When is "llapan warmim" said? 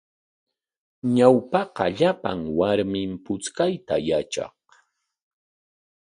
1.97-3.11